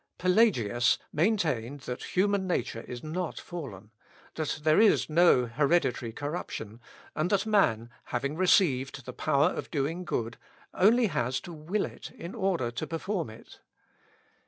[0.17, 3.91] Pelagius maintained that human nature is not fallen
[4.33, 6.81] that there is no hereditary corruption
[7.15, 10.37] and that man, having received the power of doing good,
[10.73, 13.59] has only to will it in order to perform it.